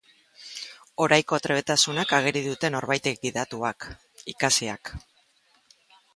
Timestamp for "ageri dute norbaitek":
2.19-3.21